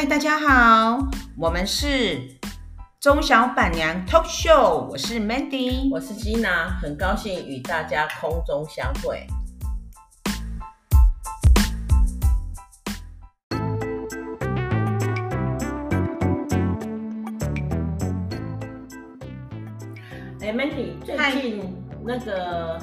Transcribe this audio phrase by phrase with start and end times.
[0.00, 0.98] 嗨，大家好，
[1.36, 2.26] 我们是
[2.98, 9.26] 中小板娘 Talk Show，我是 Mandy，我是 Gina，很高兴与大家空中相会。
[20.40, 22.80] 哎，Mandy，最近那个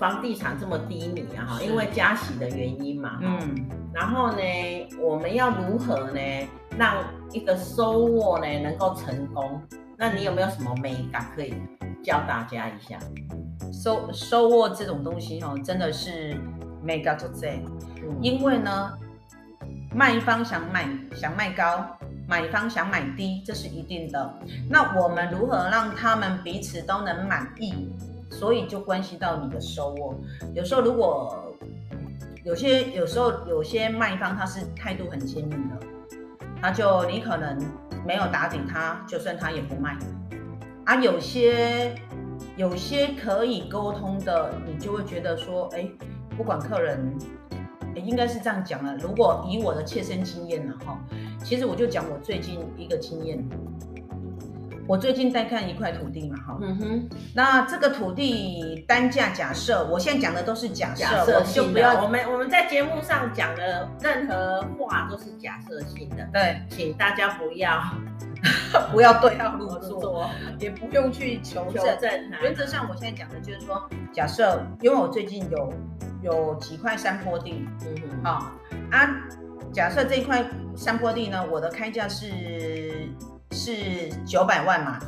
[0.00, 3.68] 房地产这么低迷啊，哈，因为加息的原因嘛，嗯。
[3.92, 4.38] 然后呢，
[4.98, 6.20] 我们要如何呢，
[6.78, 9.60] 让一个收获呢能够成功？
[9.98, 11.52] 那你有没有什么美感可以
[12.02, 12.98] 教大家一下？
[13.70, 16.34] 收收获这种东西哦，真的是
[16.82, 17.62] 眉角就这，
[18.02, 18.92] 嗯、因为呢，
[19.94, 21.86] 卖方想买想卖高，
[22.26, 24.34] 买方想买低，这是一定的。
[24.70, 27.92] 那我们如何让他们彼此都能满意？
[28.30, 30.14] 所以就关系到你的收哦。
[30.54, 31.54] 有时候如果
[32.44, 35.76] 有些有时候有些卖方他是态度很坚硬的，
[36.62, 37.58] 他就你可能
[38.06, 39.98] 没有打底他，就算他也不卖。
[40.84, 41.94] 啊，有些
[42.56, 45.86] 有些可以沟通的，你就会觉得说，哎，
[46.36, 47.14] 不管客人，
[47.94, 48.96] 应该是这样讲了。
[48.96, 50.98] 如果以我的切身经验呢，哈，
[51.44, 53.46] 其实我就讲我最近一个经验。
[54.90, 67.80] 我最近在看一块土地嘛，哈，嗯哼，那这个土地单价假设，我现在讲的都是假设，假设性的，就不要我们我们在节目上讲的任何话都是假设性的，对，请大家不要
[68.90, 71.84] 不要对号入座，也不用去求证。
[71.84, 72.10] 求证
[72.42, 75.72] 原则上，我现在讲的就是说，假设，因为我最近有
[76.20, 78.52] 有几块山坡地，嗯哼，好
[78.90, 79.08] 啊，
[79.72, 83.08] 假设这一块山坡地呢，我的开价是。
[83.52, 84.98] 是九百万嘛，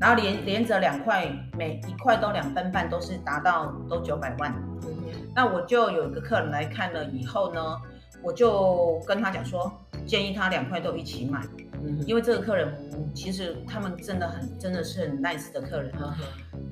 [0.00, 4.52] 然后连连着两块，每一块都两分半，都是达到都九百万。
[4.82, 4.90] 嗯，
[5.34, 7.60] 那我就有一个客人来看了以后呢，
[8.22, 9.72] 我就跟他讲说，
[10.06, 11.40] 建议他两块都一起买。
[11.84, 12.72] 嗯，因为这个客人
[13.14, 15.92] 其实他们真的很真的是很 nice 的客人。
[16.00, 16.12] 嗯，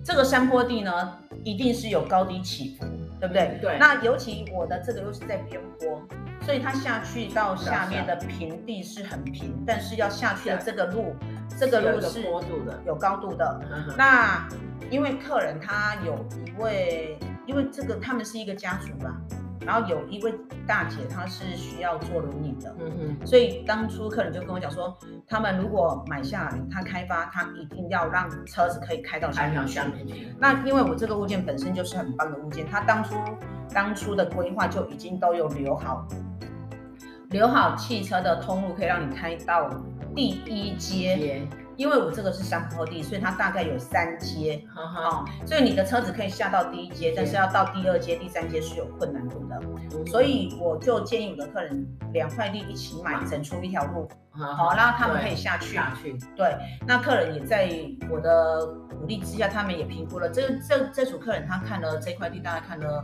[0.04, 2.86] 这个山坡地呢，一定是有高低起伏，
[3.18, 3.58] 对不对？
[3.60, 3.78] 对。
[3.78, 6.00] 那尤其我的这个又是在边坡。
[6.42, 11.14] 所以它下去到下面的平地是很平，但是要下去的这个路，
[11.56, 13.60] 这个路是有高度的，有高度的。
[13.96, 14.48] 那
[14.90, 16.14] 因为客人他有
[16.46, 19.20] 一位，因为这个他们是一个家族吧，
[19.66, 20.34] 然后有一位
[20.66, 29.80] 大姐她是需要坐轮椅的，嗯嗯，所以当初客人就跟我讲说，他们如果买下来，他开发他一定要让车子可以开到下面去。
[30.38, 33.14] 那因为我这个物件本身就是很棒的物件，他当初
[33.72, 36.06] 当初的规划就已经都有留好。
[37.30, 39.70] 留好汽车的通路，可以让你开到
[40.16, 41.46] 第一阶，
[41.80, 49.58] 因为我这个是山坡地，所以它大概有三阶，哦，所以你的车子可以下到第一阶，但是要到第二阶、第三阶是有困难度的，
[50.10, 55.74] 所以我就建议我的客人两块地一起买，整出一条路，好，然后他们可以下去。
[55.74, 56.54] 下去，对，
[56.86, 57.70] 那客人也在
[58.10, 63.02] 我的鼓励之下，他们也评估了，这这这组客人他看了这块地，大概看了。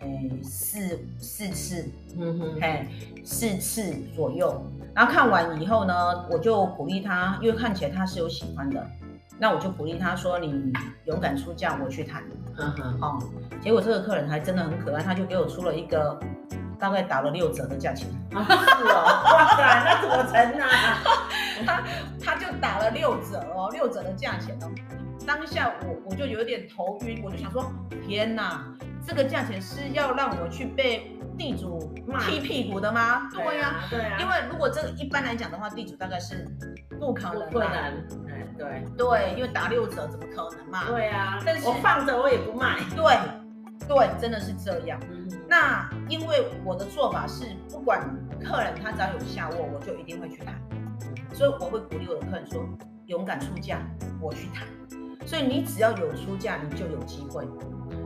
[0.00, 1.88] 诶，四四次，
[2.18, 2.86] 嗯哼，嘿，
[3.24, 4.62] 四次左右。
[4.94, 8.84] 然后看完以后呢，我就鼓励他，因为看起来他是有喜欢的，
[9.38, 10.72] 那我就鼓励他说：“你
[11.04, 12.22] 勇敢出价，我去谈。”
[12.58, 13.22] 嗯哼，哦，
[13.62, 16.18] 结果这个客人还真的很可爱，他就给我出了一个
[16.78, 18.08] 大概打了六折的价钱。
[18.34, 18.54] 啊，是
[18.88, 20.64] 哦， 哇塞，那怎么成呢？
[21.66, 21.82] 他
[22.24, 24.70] 他就打了六折哦，六折的价钱哦。
[25.26, 27.70] 当下我我就有点头晕，我就想说：
[28.06, 28.64] 天哪！
[29.10, 33.28] 这个价钱是要让我去被地主踢屁股的吗？
[33.32, 34.16] 对呀，对呀。
[34.20, 36.46] 因为如果这个一般来讲的话，地主大概是
[37.00, 37.50] 不可能。
[37.50, 38.06] 不可能。
[38.56, 40.84] 对对，因为打六折怎么可能嘛？
[40.86, 41.40] 对呀。
[41.44, 42.78] 但是我放着我也不卖。
[42.94, 43.18] 对
[43.88, 45.00] 对，真的是这样。
[45.48, 48.00] 那因为我的做法是，不管
[48.40, 50.54] 客人他只要有下卧，我就一定会去谈。
[51.32, 52.64] 所以我会鼓励我的客人说：
[53.06, 53.80] 勇敢出价，
[54.20, 54.68] 我去谈。
[55.26, 57.44] 所以你只要有出价，你就有机会。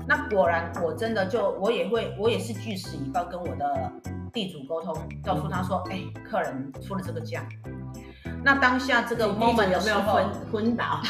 [0.06, 3.92] 那果然，我真的就我也会，我也是据实以报跟我的
[4.32, 4.94] 地主沟通，
[5.24, 7.46] 告诉他说，哎、欸，客人出了这个价。
[8.42, 11.00] 那当下这个 moment 有没有昏昏倒？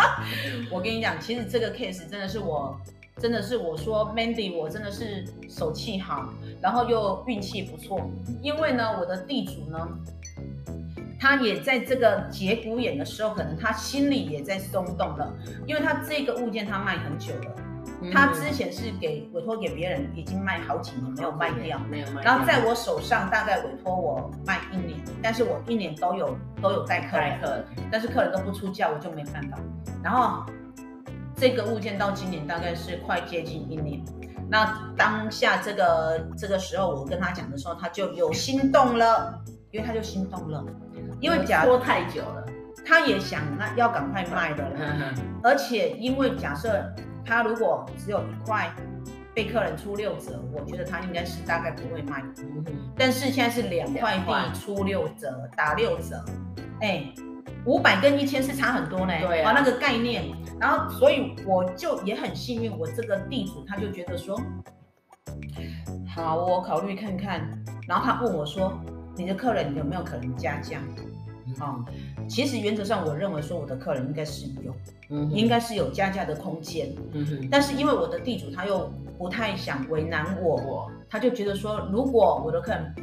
[0.70, 2.78] 我跟你讲，其实这个 case 真的是我，
[3.18, 6.28] 真的是我说 Mandy，我真的是手气好，
[6.60, 8.10] 然后又运气不错，
[8.42, 9.88] 因为呢，我的地主呢，
[11.18, 15.32] 他也在这个节骨眼的时候，可能他心里也在松动了，
[15.66, 17.56] 因为他这个物件他卖很久了。
[18.12, 22.22] 他之前是给委托给别人，已经卖好几年没有卖掉，没有卖。
[22.22, 29.58] 然后在我手上大概委托我卖一年，但是我一年都有都有带客人，但是客人都不出价，我就没办法。
[30.02, 30.44] 然后
[31.36, 34.00] 这个物件到今年大概是快接近一年。
[34.48, 39.40] 那当下这个这个时候我跟他讲的时候，他就有心动了。
[39.72, 40.64] 因为他就心动了，
[41.20, 42.46] 因为假拖太久了，
[42.86, 45.12] 他也想那要赶快卖的了，
[45.42, 46.82] 而且因为假设
[47.26, 48.72] 他如果只有一块
[49.34, 52.22] 被客人出六折，我觉得他应该是大概不会卖，
[52.96, 56.24] 但是现在是两块地出六折，打六折，
[56.80, 57.12] 哎。
[57.64, 60.24] 五百跟一千是差很多呢，对啊，那个概念，
[60.60, 64.40] 然后所以我就也很幸运，我这个地主他就觉得说，
[66.14, 67.40] 好，我考虑看看，
[67.88, 68.72] 然后他问我说，
[69.16, 70.78] 你的客人有没有可能加价？
[72.28, 74.74] 其实原则上我认为说我的客人应该是有，
[75.10, 82.94] 嗯，应该是有加价的空间，嗯哼，但是因为我的地主他又不太想为难我，他就觉得说，如果我的客人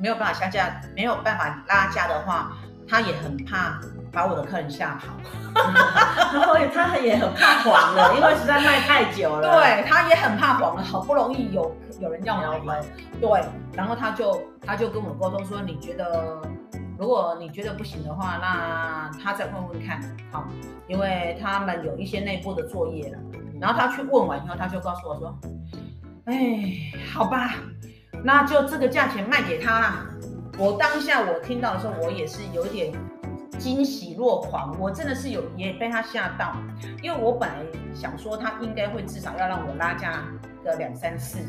[0.00, 2.56] 没有办法下架，没有办法拉价的话。
[2.88, 3.80] 他也很怕
[4.12, 5.14] 把我的客人吓跑，
[6.34, 9.60] 然后他也很怕黄了，因为实在卖太久了。
[9.60, 12.82] 对，他也很怕黄了，好不容易有有人要买，
[13.20, 13.30] 对，
[13.72, 16.42] 然后他就他就跟我沟通说，你觉得
[17.02, 20.00] 如果你觉得不行的话，那他再问问看，
[20.30, 20.46] 好，
[20.86, 23.18] 因为他们有一些内部的作业了。
[23.60, 25.36] 然后他去问完以后，他就告诉我说，
[26.26, 26.62] 哎，
[27.12, 27.56] 好吧，
[28.22, 30.06] 那就这个价钱卖给他啦。
[30.56, 32.92] 我当下我听到的时候，我也是有点
[33.58, 36.54] 惊喜若狂，我真的是有也被他吓到，
[37.02, 37.56] 因为我本来
[37.92, 40.22] 想说他应该会至少要让我拉价
[40.62, 41.40] 个两三次。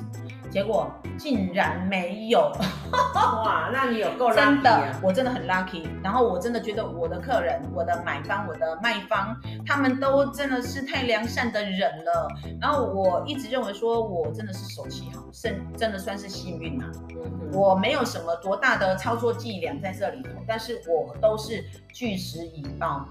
[0.53, 2.51] 结果竟然没有，
[3.15, 3.71] 哇！
[3.73, 4.35] 那你有够 lucky 啊。
[4.35, 5.87] 真的，我真的很 lucky。
[6.03, 9.35] 然后我真的觉得我的客人、我的买方、我的卖方，
[9.65, 12.27] 他们都真的是太良善的人了。
[12.61, 16.91] 然后我一直认为说，我真的是手气好，甚真的算是幸运呐、啊。
[17.51, 23.07] 我没有什么多大的操作伎俩在这里头，但是我都是据实以报。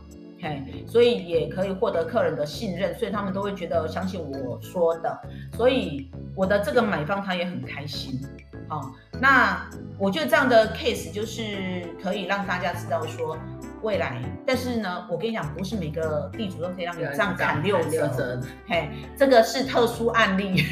[0.87, 5.21] 所以也可以获得客人的信任，所以他们都会觉得相信我说的，
[5.57, 8.21] 所以我的这个买方他也很开心。
[8.69, 9.69] 好，那
[9.99, 13.37] 我觉得这样的 case 就是可以让大家知道说
[13.83, 20.65] 未来，但是呢，我跟你讲，不是每个地主都可以让你这样砍六折，嘿，这个是特殊案例，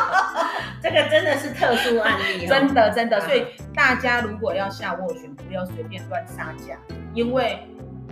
[0.82, 6.78] 这个真的是特殊案例， 真的真的，所以大家如果要下斡旋，不要随便乱杀价，
[7.14, 7.58] 因为。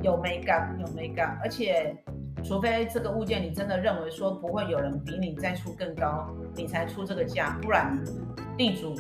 [0.02, 1.96] 有美感，有美感，而且
[2.44, 7.98] 除非这个物件你真的认为说不会有人比你再出更高，你才出这个价，不然
[8.56, 8.94] 地主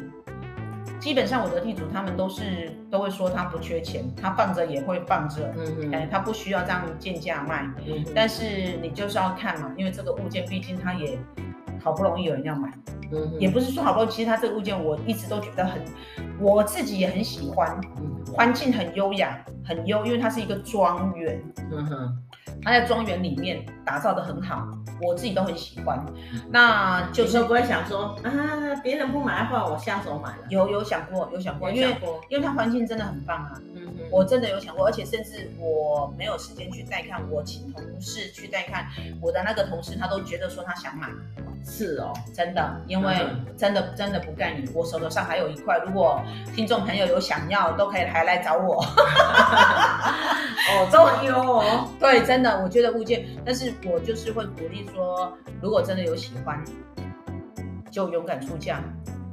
[0.98, 11.18] 基本上我的地主他们都是都会说他不缺钱，他放着也会放着，嗯嗯，哎，他不需要这样贱价卖，嗯，但是你就是要看嘛，因为这个物件毕竟它也
[11.82, 12.70] 好不容易有人要买，
[13.12, 15.82] 嗯，也不是说好不容易，其实它这个物件我一直都觉得很，
[16.40, 17.80] 我自己也很喜欢。
[18.34, 21.40] 环境很优雅，很优，因为它是一个庄园。
[21.70, 22.18] 嗯哼，
[22.62, 24.68] 它在庄园里面打造的很好，
[25.00, 26.04] 我自己都很喜欢。
[26.50, 28.30] 那就是不会想说啊，
[28.82, 30.38] 别人不买的话，我下手买了。
[30.50, 31.96] 有有想过，有想过，因为
[32.28, 33.52] 因为它环境真的很棒啊。
[33.74, 38.86] 嗯哼，我真的有想过，而且甚至我没有时间去带看，我请同事去带看，
[39.22, 41.08] 我的那个同事他都觉得说他想买。
[41.68, 43.26] 是哦，真的，因为
[43.56, 46.22] 真的真的不干你，我手头上还有一块，如果
[46.54, 48.80] 听众朋友有想要，都可以还来找我。
[50.68, 56.62] 哦，这么优哦，对，真的，我觉得物件，但是我就是会鼓励说，如果真的有喜欢，
[57.90, 58.80] 就勇敢出价。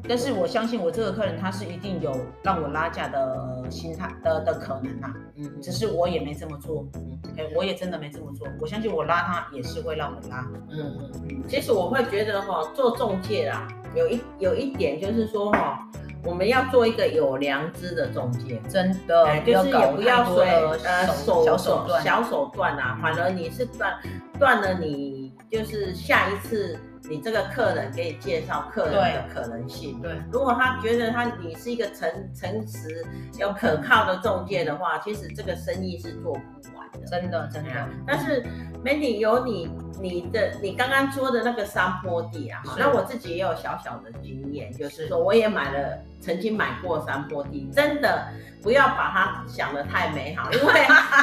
[0.07, 15.79] 但是我相信我这个客人他是一定有让我拉价的心态的的可能呐，嗯，只是我也没这么做，嗯，哎，我也真的没这么做，我相信我拉他也是会让我拉，嗯嗯嗯，其实我会觉得哈，做中介啦，有一有一点就是说哈，
[16.25, 22.03] 我们要做一个有良知的中介，真的，就是也不要说呃手小手段。
[22.03, 23.93] 小手段啊，反而你是断
[24.37, 26.77] 断了你就是下一次。
[27.09, 33.05] 你这个客人给你介绍客人的可能性，对，对，如果他觉得他你是一个诚诚实
[33.37, 37.69] 又可靠的中介的话，其实这个生意是做不完的，真的真的。
[38.07, 38.41] 但是
[38.83, 39.69] Mandy 有你
[39.99, 45.07] 你的你刚刚说的那个山坡地啊，那我自己也有小小的经验，就是。
[45.07, 48.27] 说我也买了，曾经买过山坡地，真的。
[48.63, 50.73] 不要把它想得太美好，因为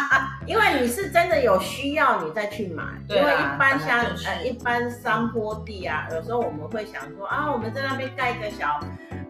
[0.52, 2.84] 因为你是真的有需要，你再去买。
[3.08, 8.78] 对啊，因为一般像呃一般山坡地啊，有时候我们会想说啊，我们在那边盖一个小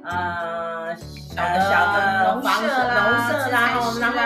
[0.03, 2.73] 呃小的小的房子农
[3.29, 4.19] 舍啦，然后然后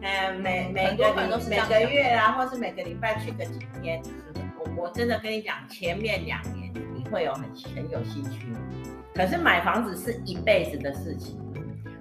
[0.00, 1.12] 呃每每个
[1.48, 4.00] 每个月啊，或是每个礼拜去个几天。
[4.60, 7.42] 我我真的跟你讲，前面两年你会有很
[7.74, 8.46] 很有兴趣，
[9.14, 11.38] 可是买房子是一辈子的事情。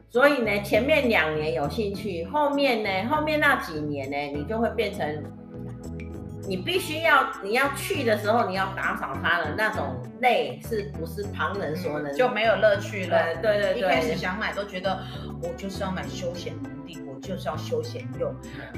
[0.09, 5.23] 所以呢，前面两年有兴趣，后面呢，后面那几年呢，你就会变成
[6.47, 13.35] 你必须要你要去的时候，你要打扫它的那种累，是不是旁人所能就没有乐趣了？
[13.41, 15.01] 对对对，一开始想买都觉得
[15.41, 16.53] 我就是要买休闲
[17.23, 18.31] 就是要休闲用。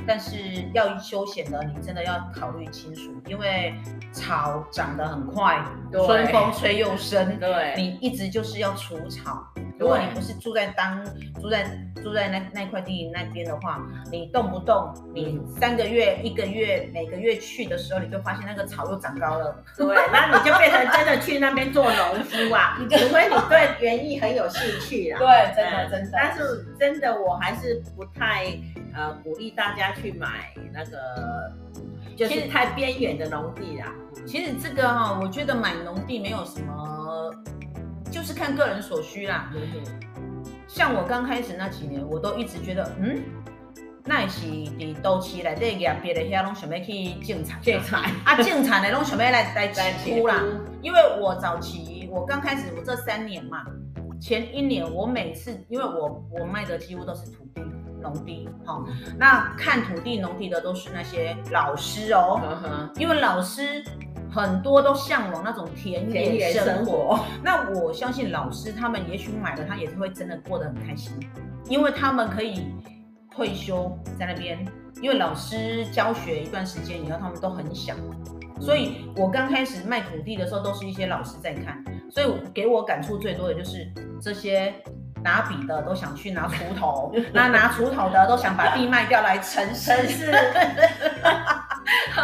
[0.07, 0.37] 但是
[0.73, 3.73] 要休闲的，你真的要考虑清楚，因为
[4.13, 9.45] 草长得很快，春风吹又生，对，你一直就是要除草。
[9.77, 11.03] 如果你不是住在当
[11.41, 11.65] 住在
[12.01, 19.55] 住在那那块地那边的话，你动不动你三个月一个月每个月去的时候，你就发现那个草又长高了。
[19.77, 22.77] 对，那你就变成真的去那边做农夫啊？
[22.89, 25.19] 除非你对园艺很有兴趣啦。
[25.19, 26.09] 对，真的真的。
[26.13, 28.57] 但是真的我还是不太
[28.93, 31.51] 呃鼓励大家去买那个，
[32.15, 33.93] 就是太边远的农地啦。
[34.25, 37.33] 其实这个哈，我觉得买农地没有什么。
[38.15, 39.51] 就是看个人所需啦。
[40.67, 43.21] 像我刚开始那几年，我都一直觉得，嗯，
[44.05, 50.41] 那是的都市来这个别的遐拢想要去种菜，种菜 啊，种菜的拢想要来来出啦。
[50.81, 53.65] 因为我早期我刚开始，我这三年嘛，
[54.21, 57.61] 前一年我每次，因为我我卖的几乎都是土地
[58.01, 58.81] 农地，好，
[59.17, 62.39] 那看土地农地的都是那些老师哦，
[62.95, 63.83] 因为老师。
[64.35, 71.17] 很多都向往那种田园生活，那我相信老师他们也许买了，他也是会真的过得很开心，
[71.69, 72.67] 因为他们可以
[73.31, 74.59] 退休在那边，
[75.01, 77.95] 因为老师教学一段时间以后，他们都很想，
[78.59, 83.89] 所以我刚开始卖土地的时候，都是一些老师在看，所以给我感触最多的就是
[84.21, 84.73] 这些
[85.23, 89.93] 拿笔的都想去拿锄头，那拿锄头的都想把地卖掉来城市，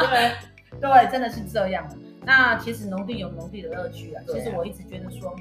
[0.09, 0.50] 对。
[0.81, 1.87] 对，真的是这样。
[2.25, 4.23] 那其实农地有农地的乐趣啊。
[4.27, 5.35] 其实我一直觉得说，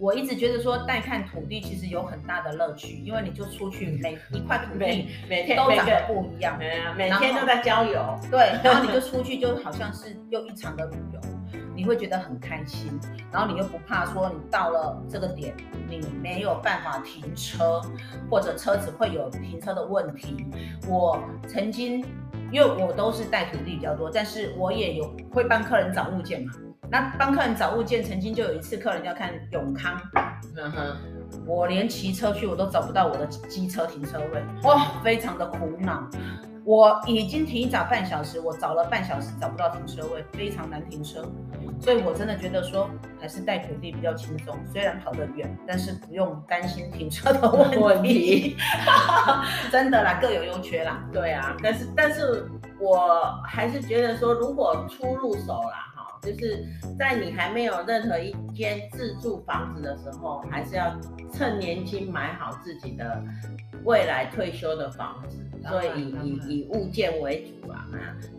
[0.00, 6.56] 我一直觉得说带看土地其实有很大的乐趣，因为你就出去每一块土地每天都长得不一样，
[6.96, 8.18] 每天都在郊游。
[8.30, 11.20] 对，然后你就 出去就好像是又一场的旅游，
[11.76, 12.98] 你会觉得很开心。
[13.30, 15.54] 然后你又不怕说你到了这个点
[15.88, 17.80] 你没有办法停车，
[18.28, 20.44] 或者车子会有停车的问题。
[20.88, 22.04] 我曾经。
[22.52, 26.52] 因为我都是带徒弟比较多，但是我也有会帮客人找物件嘛。
[26.90, 29.98] 那帮客人找物件，曾经就有一次客人要看永康，
[30.56, 30.96] 嗯哼，
[31.46, 36.06] 我连骑车去我都找不到我的机车停车位，哇，非常的苦恼。
[36.64, 41.24] 我已经提早半小时，我找了半小时找不到停车位，非常难停车。
[41.82, 42.88] 所以我真的觉得说，
[43.20, 48.56] 还是带徒弟比较轻松，虽然跑得远，但是不用担心停车的问题。
[49.72, 51.04] 真的啦，各有优缺啦。
[51.12, 52.46] 对啊，但是但是
[52.78, 56.64] 我还是觉得说，如果初入手啦，哈，就是
[56.96, 60.96] 在你还没有任何一间自住房子的时候，还是要
[61.32, 63.20] 趁年轻买好自己的
[63.82, 65.44] 未来退休的房子。
[65.68, 67.86] 所以以以以物件为主啊，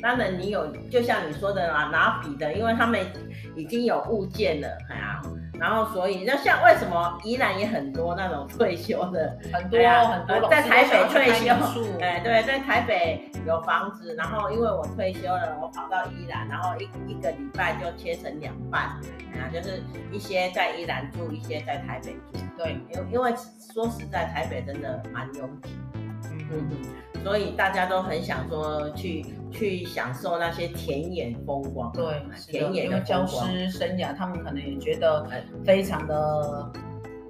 [0.01, 2.99] 当然你有，就像你说的啦，拿笔的，因为他们
[3.55, 5.21] 已经有物件了，哎呀，
[5.59, 11.53] 然后所以那像为什么宜兰也很多那种退休的，很多很多在台北退休，
[12.01, 18.99] 哎对，在台北有房子，然后因为我退休了，我跑到宜兰，然后一一个礼拜就切成两半，
[19.33, 23.33] 哎呀，就是一些在宜兰住，一些在台北住，对，因因为
[23.73, 25.69] 说实在，台北真的蛮拥挤，
[26.51, 26.69] 嗯。
[26.71, 26.77] 嗯。
[27.23, 35.25] 所以大家都很想说去去享受那些田野风光，对，田野的教师生涯，他们可能也觉得
[35.63, 36.69] 非常的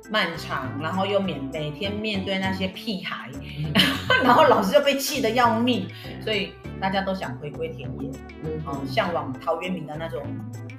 [0.10, 3.72] 漫长，然后又每每天面对那些屁孩，嗯、
[4.26, 5.88] 然后老师又被气得要命，
[6.24, 8.10] 所以大家都想回归田野，
[8.44, 10.24] 嗯，向往陶渊明的那种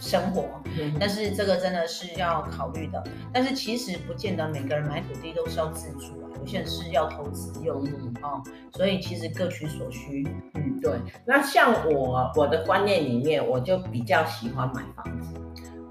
[0.04, 0.60] 生活。
[0.78, 6.20] 嗯、但是这个真的是要考虑的，但是其实不见得每个人买土地都是要自住。
[6.22, 7.82] 啊，有些人是要投资用
[8.22, 8.42] 哦，
[8.72, 10.26] 所以其实各取所需。
[10.54, 10.92] 嗯，对。
[11.26, 15.34] 那像我我的观念里面，我就比较喜欢买房子。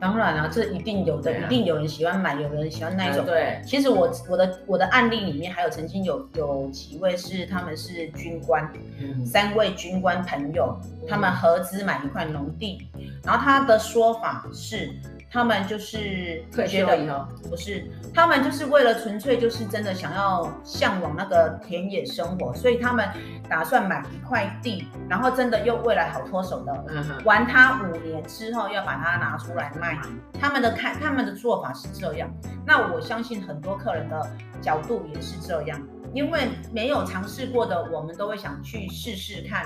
[0.03, 3.23] 当然了，这一定有的，啊、一定有人喜欢买，有人喜欢那种。
[3.23, 3.61] 嗯、对。
[3.65, 8.69] 其实我我的我的案例里面还有曾经有有几位是他们是军官，
[8.99, 14.91] 嗯、三位军官朋友，他们合资买一块农地，嗯、然后他的说法是。
[15.33, 23.09] 他们就是觉得以后不是，他们就是为了纯粹就是真的想要向往那个田野生活，所以他们
[23.49, 26.85] 打算买一块地，然后真的又未来好脱手的，
[27.25, 29.99] 玩它五年之后要把它拿出来卖。
[30.39, 32.31] 他们的看他们的做法是这样，
[32.63, 35.81] 那我相信很多客人的角度也是这样。
[36.13, 39.65] 因为没有尝试过的，我们都会想去试试看，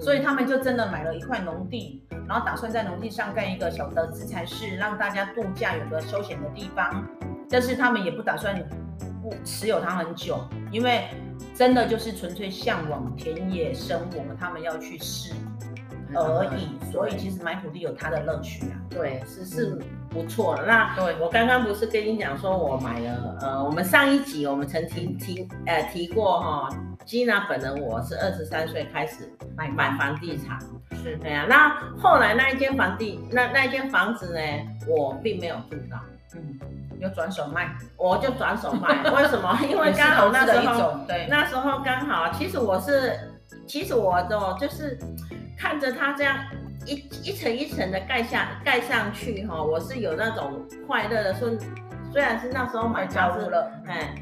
[0.00, 7.06] 所以他们就真的买了一块农地，然后打算在农地上盖一个小的资材室，让大家度假有个休闲的地方。
[7.48, 8.56] 但是他们也不打算
[9.22, 10.38] 不持有它很久，
[10.70, 11.08] 因为
[11.54, 15.34] 真的就是纯粹向往田野生活，他们要去试。
[16.14, 16.78] 而已。
[16.90, 18.76] 所以其实买土地有它的乐趣啊。
[18.90, 20.66] 对，是是不错的。
[20.66, 26.68] 那对我刚刚不是跟你讲说，我买了呃，我们上一集我们曾提提呃提过哈，
[27.04, 30.58] 基娜本人我是二十三岁开始买买房地产，
[31.02, 31.46] 是对啊。
[31.48, 34.40] 那后来那一间房地那那一间房子呢，
[34.88, 35.98] 我并没有住到，
[36.34, 36.58] 嗯，
[36.98, 38.88] 有转手卖，我就转手卖。
[39.12, 39.56] 为什么？
[39.70, 43.16] 因为刚好那时候对那时候刚好，其实我是
[43.66, 44.98] 其实我的就是
[45.60, 46.36] 看着它这样。
[46.86, 51.50] 一一层一层的盖下盖上去哈，我是有那种快乐的，说
[52.10, 54.14] 虽然是那时候买它是了，哎，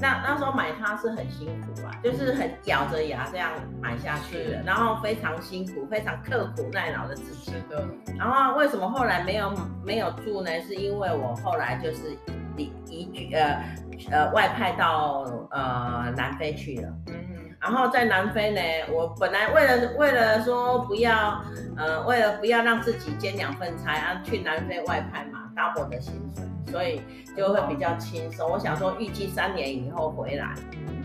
[0.00, 7.52] 那那时候买它是很辛苦啊，就是很咬着牙这样买下去的，然后非常辛苦，非常刻苦耐劳的自己。
[7.52, 7.86] 是的。
[8.16, 9.52] 然后为什么后来没有
[9.84, 10.50] 没有住呢？
[10.66, 12.16] 是因为我后来就是
[12.56, 13.62] 移移居呃
[14.10, 16.88] 呃外派到呃南非去了。
[17.08, 17.35] 嗯。
[17.60, 18.60] 然后在南非呢，
[18.92, 21.42] 我本来为了为了说不要，
[21.76, 27.00] 呃，为了不要让自己兼两份差啊，去南非外派嘛，double 的薪水，所以
[27.36, 28.48] 就会比较轻松。
[28.50, 30.54] 我想说预计三年以后回来，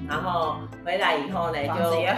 [0.08, 2.14] 然后回来以后呢，就也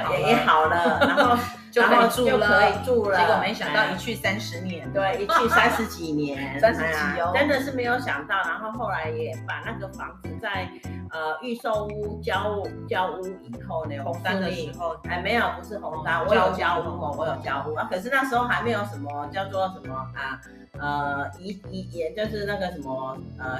[0.46, 1.38] 好了， 然后
[1.72, 3.18] 就可以住了。
[3.18, 8.36] 结果没想到一去三十年，对，一去三十几年， 三十几哦，真的是没有想到。
[8.46, 10.68] 然后后来也把那个房子在。
[11.14, 12.60] 呃，预售屋交
[12.90, 20.42] 交屋以后呢，红单的时候，哎，没有，不是红单，我有交屋哦，我有交屋啊，可是那时候还没有什么叫做什么啊，
[20.80, 23.60] 呃，一一也就是那个什么呃，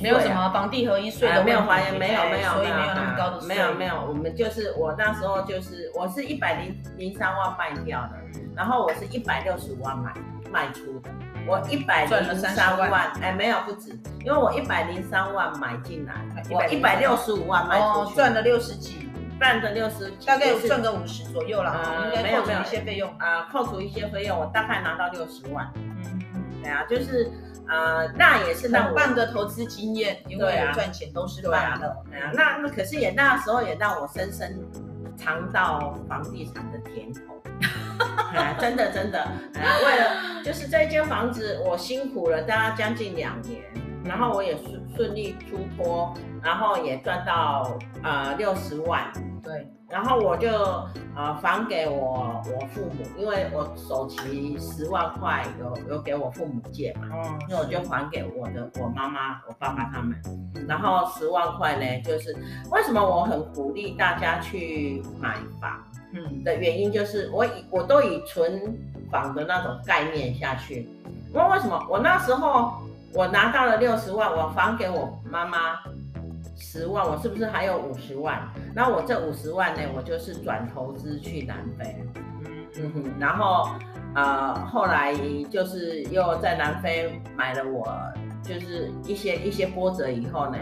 [0.00, 8.12] 没有什么房地合一税的，没有还原，没有没有，所以没有那么高的税，没有没有，我们就是我那时候就是我是一百零零三万卖掉的，
[8.56, 10.14] 然后我是一百六十五万买
[10.50, 11.10] 卖出的。
[11.46, 13.90] 我一百零三万，哎，没有不止，
[14.24, 16.14] 因为我一百零三万买进来，
[16.50, 23.10] 我一百六十五万卖出去，赚了六十几，赚了六十，大概赚个五十左右了，应该扣除一些费用。
[23.18, 25.70] 啊，扣除一些费用，我大概拿到六十万。
[25.76, 26.22] 嗯，
[26.64, 27.30] 对啊，就是
[27.68, 31.96] 呃，那也是让我半个投资经验，因为赚钱都是棒的。
[32.10, 34.58] 对啊，那那可是也那时候也让我深深
[35.16, 37.20] 尝到房地产的甜头。
[38.58, 39.24] 真的真的，
[39.54, 43.62] 为了就是这间房子，我辛苦了大概将近两年，
[44.04, 50.48] 然后我也顺顺利出脱，然后也赚到呃六十万，对，然后我就
[51.14, 60.20] 呃还给我我父母，因为我首期十万块有有给我父母借嘛，嗯，那我就还给我的我妈妈我爸爸他们，
[60.66, 62.34] 然后十万块呢，就是
[62.70, 65.82] 为什么我很鼓励大家去买房？
[66.12, 68.76] 嗯，的原因就是我以我都以存
[69.10, 70.88] 房的那种概念下去，
[71.32, 71.80] 因为为什么？
[71.90, 72.72] 我那时候
[73.12, 75.78] 我拿到了六十万，我还给我妈妈
[76.64, 78.48] 十万，我是不是还有五十万？
[78.74, 81.96] 那我这五十万呢，我就是转投资去南非，
[82.78, 82.92] 嗯。
[82.92, 83.68] 哼，然后
[84.14, 85.14] 呃后来
[85.50, 87.86] 就是又在南非买了我
[88.42, 90.58] 就是一些一些波折以后呢。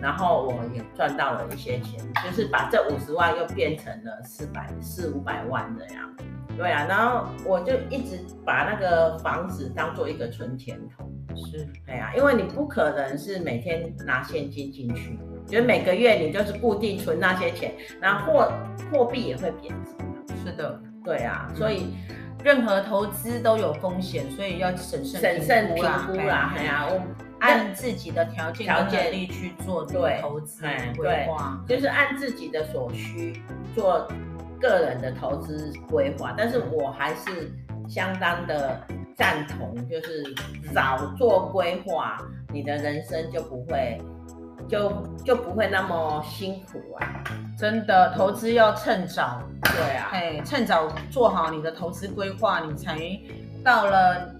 [0.00, 6.14] 然后我也赚到了一些钱，就是把这五十万又变成了四百四五百万这样，
[6.56, 11.12] 对啊，然后我就一直把那个房子当做一个存钱筒，
[11.50, 18.52] 是，对啊，因为你不可能是每天拿现金进去，觉得每个月你就是固定存那些钱，然后货
[18.92, 21.94] 货币也会贬值，是的，对啊，所以
[22.44, 27.00] 任何投资都有风险，所以要审慎审慎评估啦，哎呀，我。
[27.40, 30.64] 按自己的条件条件力去做对投资
[30.96, 33.40] 规划，就是按自己的所需
[33.76, 34.08] 做
[34.60, 36.34] 个人的投资规划。
[36.36, 37.52] 但是我还是
[37.88, 38.82] 相当的
[39.14, 40.34] 赞同，就是
[40.74, 42.18] 早做规划，
[42.52, 43.96] 你的人生就不会
[44.68, 44.92] 就
[45.24, 47.24] 就不会那么辛苦啊！
[47.58, 52.98] 真的，投资要趁早，对啊，哎，趁早做好你的投资规划，你才
[53.64, 54.34] 到了。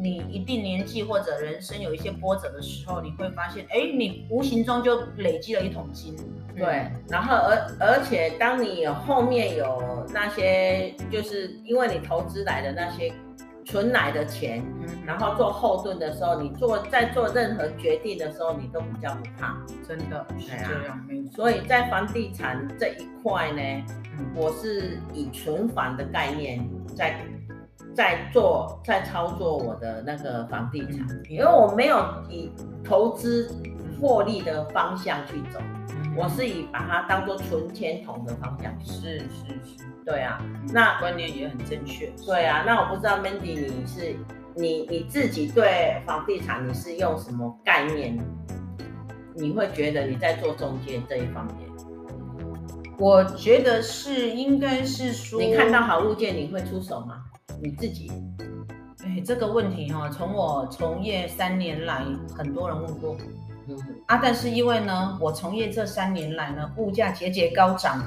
[0.00, 6.14] 你一定年纪或者人生有一些波折的时候，你会发现，哎，你无形中就累积了一桶金。
[6.54, 13.12] 对，然后而而且当你有后面有那些，就是因为你投资来的那些
[13.68, 14.64] 存来的钱，
[15.06, 19.56] 然后做后盾的时候，你做在做任何决定的时候，你都比较不怕。
[19.86, 20.98] 真的是这样，
[21.30, 23.84] 所以在房地产这一块呢，
[24.34, 27.20] 我是以存房的概念在。
[27.94, 32.52] 在做，在操作我的那个房地产，因为我没有以
[32.84, 33.52] 投资
[34.00, 35.60] 获利的方向去走，
[36.16, 38.72] 我是以把它当做存钱筒的方向。
[38.84, 40.40] 是是是，对啊，
[40.72, 42.12] 那观念也很正确。
[42.24, 44.16] 对啊，那我不知道 Mandy 你是
[44.54, 48.18] 你你自己对房地产你是用什么概念？
[49.34, 51.56] 你会觉得你在做中介这一方面？
[52.98, 57.24] 我觉得是应该是说，你看到好物件你会出手吗？
[57.62, 58.10] 你自己？
[59.04, 62.04] 哎，这个问题哈，从我从业三年来，
[62.36, 63.16] 很多人问过。
[63.68, 63.76] 嗯
[64.06, 68.02] 啊，但是因为呢，我从业这三年来呢，物价节节高涨，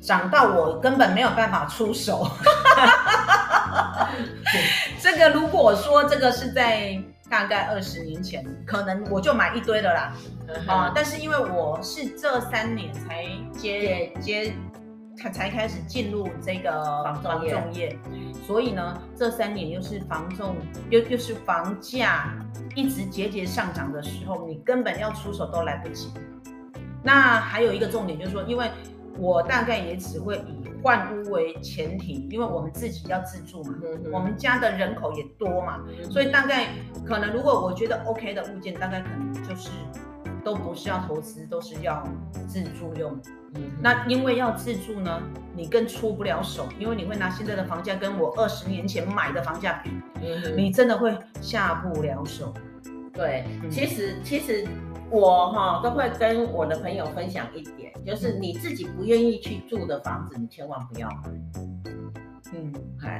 [0.00, 2.28] 涨到我根本没有办法出手。
[5.00, 6.98] 这个如果说这个是在
[7.30, 10.12] 大概二十年前，可能我就买一堆的啦。
[10.66, 14.54] 啊，但是因为我是这三年才接接。
[15.16, 16.70] 才才开始进入这个
[17.22, 17.96] 房重业，
[18.46, 20.56] 所以呢，这三年又是房重
[20.90, 22.36] 又又是房价
[22.74, 26.10] 一直节节上涨的时候，你根本要出手都来不及。
[27.02, 28.68] 那还有一个重点就是说，因为
[29.18, 36.68] 我大概也只会以换屋为前提，因为我们自己要自住嘛，嗯、我们家的人口也多嘛，嗯、所以大概
[37.06, 39.70] 可能如果我觉得 OK 的物件，大概可能就是。
[40.44, 42.06] 都不是要投资，都是要
[42.46, 43.18] 自住用。
[43.54, 45.22] 嗯，那因为要自住呢，
[45.54, 49.90] 你更出不了手，因为你会拿现在的房价跟我二十年前买的房价比，
[50.22, 52.52] 嗯，你真的会下不了手。
[53.12, 54.66] 对，嗯、其实其实
[55.08, 61.30] 我哈都会跟我的朋友分享一点，就是你自己不愿意去住的房子，你千万不要买。
[62.52, 62.72] 嗯，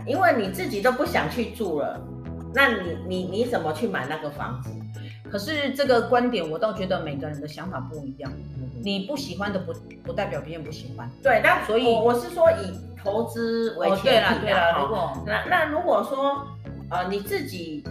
[0.06, 2.00] 因为你自己都不想去住了，
[2.52, 4.70] 那你你你怎么去买那个房子？
[5.34, 8.32] 可是这个观点，我倒觉得每个人的想法不一样。
[8.84, 9.72] 你不喜欢的不
[10.04, 11.10] 不代表别人不喜欢。
[11.24, 14.02] 对，但所以我是说以投资为前提。
[14.04, 16.46] 对了对了，如果那那如果说
[16.88, 17.82] 呃你自己，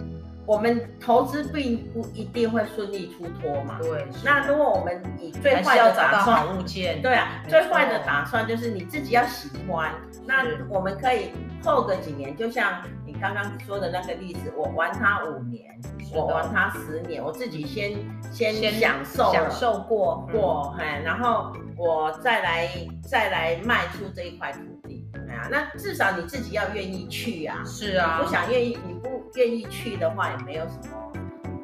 [0.45, 3.79] 我们投资并不一定会顺利出脱嘛。
[3.81, 4.05] 对。
[4.23, 7.01] 那如果我们以最坏的打算，物件。
[7.01, 9.93] 对啊，最坏的打算就是你自己要喜欢。
[10.25, 11.31] 那我们可以
[11.63, 13.13] 后个几年，就像你。
[13.21, 15.79] 刚刚说的那个例子，我玩它五年，
[16.13, 17.93] 我玩它十年，我自己先
[18.33, 22.67] 先享受享受过过，哎，然后我再来
[23.01, 25.07] 再来卖出这一块土地，
[25.51, 31.11] 那至少你自己要愿意去啊，是啊，不想愿意，你不愿意去的话，也没有什么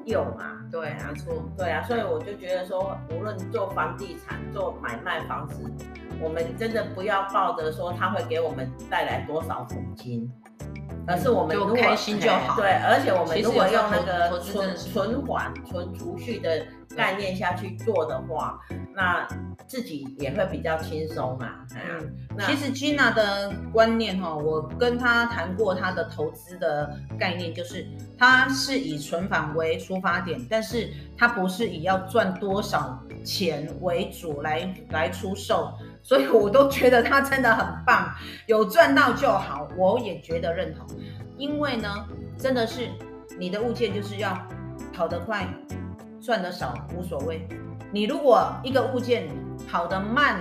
[0.06, 5.64] 用啊，对啊，错，对啊，所以我就觉得说，无论做房地产做买卖房子，
[6.20, 10.32] 我们真的不要抱着说它会给我们带来多少奖金。
[11.08, 16.64] 而是我们如果开心就好，对，而且我们如果用那个存存款、存储蓄的
[16.96, 18.60] 概念下去做的话，
[18.96, 19.28] 那
[19.68, 21.66] 自己也会比较轻松嘛。
[21.76, 35.72] 嗯，那其实 Gina 的观念哈，我跟他谈过他的投资的概念，就是他是以存款为出发点，但是他不是以要赚多少钱为主来来出售。
[36.02, 38.10] 所以我都觉得他真的很棒，
[38.48, 40.88] 有赚到就好，我也觉得认同。
[41.38, 41.94] 因为呢，
[42.38, 42.90] 真的是
[43.38, 44.36] 你的物件就是要
[44.94, 45.48] 跑得快，
[46.22, 47.48] 赚得少无所谓。
[47.92, 49.28] 你如果一个物件
[49.70, 50.40] 跑得慢，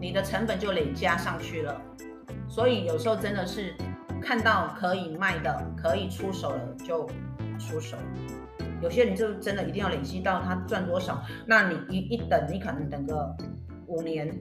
[0.00, 1.80] 你的成本就累加上去了。
[2.48, 3.74] 所以有时候真的是
[4.22, 7.06] 看到可以卖的、可以出手了就
[7.58, 7.96] 出手。
[8.80, 13.36] 有些人就真的一定要累积到他赚多少，那你一一等，你可能等个
[13.86, 14.32] 五年。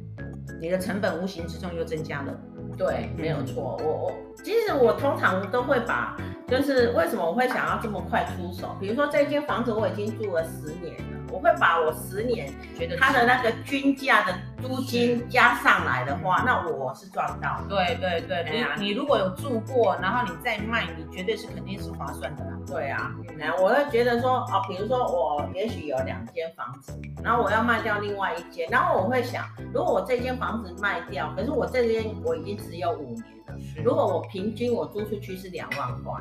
[0.61, 2.33] 你的成本无形之中又增加了，
[2.77, 3.77] 对，没有错。
[3.83, 4.13] 我我
[4.43, 6.15] 其实我通常都会把，
[6.47, 8.75] 就是为什么我会想要这么快出手？
[8.79, 11.17] 比如说这间房子我已经住了十年了。
[11.29, 17.61] 我会把我十年觉得它的那个均价的租金加上来的话，那我是赚到。
[17.69, 22.51] 对对对，你你如果有住过，然后你再卖，你绝对是肯定是划算的啦。
[22.65, 33.55] 对啊，然后我会觉得说，哦，比如说我也许有两间房子，然后我要卖掉另外一间，然后我会想，如果我这间房子卖掉，可是我这间我已经只有五年了。
[33.83, 36.13] 如果我平均我租出去是两万块，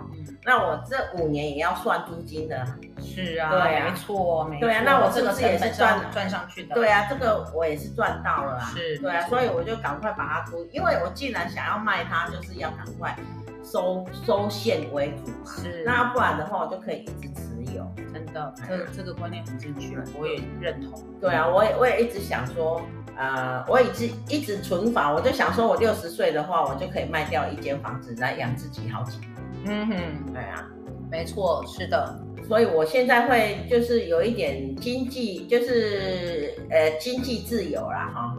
[0.44, 2.64] 那我这五年也要算租金的。
[2.98, 4.60] 是啊，对啊，没错，没错。
[4.60, 6.74] 对啊，那我这个是也是赚赚上去的。
[6.74, 8.66] 对啊，这个我也是赚到了啊。
[8.74, 13.16] 是，对啊，所以我就赶快把它出，因为我既然想要卖它，就是要赶快
[13.62, 15.62] 收收现为主嘛。
[15.62, 17.86] 是，那不然的话，我就可以一直持有。
[18.12, 21.00] 真的，这这个观念很正确，我也认同。
[21.20, 22.82] 对啊，我也我也一直想说。
[23.18, 29.30] 呃，我一直一直存房，我就想说，我六十岁的话，我就可以卖掉一间房子来养自己好几年。
[29.64, 30.68] 嗯哼，对啊，
[31.10, 32.14] 没错，是的。
[32.46, 38.36] 所以我现在会就是有一点经济，就是呃经济自由啦，哈，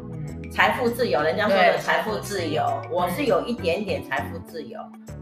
[0.50, 4.80] 财富自由，人家说的财富自由，我是有一点点财富自由。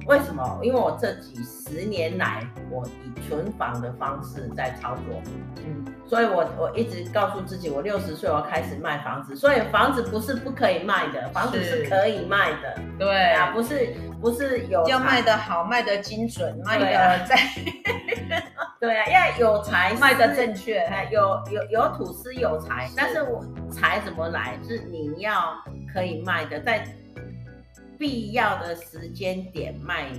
[0.07, 0.59] 为什么？
[0.61, 5.21] 因为我这几十年来，我以存房的方式在操作，
[5.65, 9.35] 嗯，所以我我一直告诉自己，我六十岁我要开始卖房子。
[9.35, 13.33] 所以房子不是不可以卖的，房子是可以卖的，对。
[13.33, 17.35] 啊，不是不是有要卖的好，卖的精准，卖的在，
[18.79, 24.57] 对啊，要 有财 卖的正确，有有有土司有财，但是我财怎么来？
[24.67, 25.55] 是你要
[25.91, 26.85] 可以卖的，在。
[27.97, 30.11] 必要的时间点卖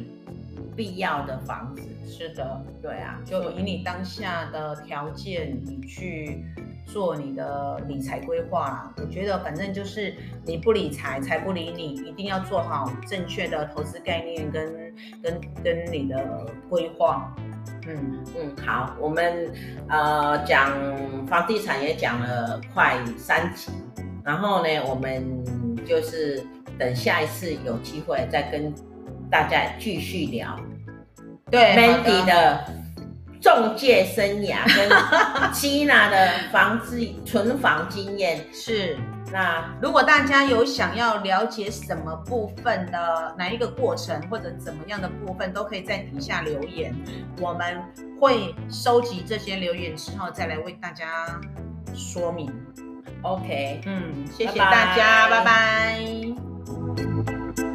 [0.74, 1.82] 必要的房子。
[2.06, 6.44] 是的，对啊，就以你当下的条件，你去
[6.86, 8.94] 做你的理财规划。
[8.96, 17.34] 我觉得反正就是你不理财，财不理你，一定要做好正确的投资概念跟跟跟你的规划。
[17.88, 19.52] 嗯嗯，好，我们
[19.88, 20.72] 呃讲
[21.26, 23.72] 房地产也讲了快三集，
[24.24, 25.44] 然后呢，我们
[25.84, 26.44] 就是
[26.78, 28.72] 等下一次有机会再跟
[29.30, 30.58] 大家继续聊。
[31.50, 32.64] 对，Mandy 的
[33.40, 34.88] 中介生涯跟
[35.52, 38.96] Gina 的房子存房经验是。
[39.32, 46.94] 那如果大家有想要了解什么部分的哪一个过程或者怎么样的部分，都可以在底下留言，
[47.40, 47.82] 我们
[48.20, 51.40] 会收集这些留言之后再来为大家
[51.92, 52.52] 说明。
[53.22, 55.44] OK，嗯，谢谢大家，拜拜。
[55.44, 56.55] 拜拜。
[56.96, 57.65] Música